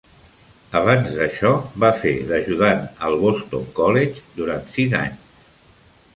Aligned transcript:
Abans 0.77 1.11
d'això 1.17 1.51
va 1.83 1.91
fer 1.99 2.13
d'ajudant 2.31 2.81
al 3.09 3.19
Boston 3.27 3.69
College 3.83 4.27
durant 4.41 4.67
sis 4.79 4.99
anys. 5.03 5.31